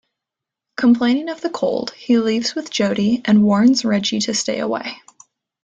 Complaining 0.77 1.29
of 1.29 1.41
the 1.41 1.49
cold, 1.51 1.91
he 1.91 2.17
leaves 2.17 2.55
with 2.55 2.71
Jody 2.71 3.21
and 3.23 3.43
warns 3.43 3.85
Reggie 3.85 4.17
to 4.21 4.33
stay 4.33 4.57
away. 4.59 4.97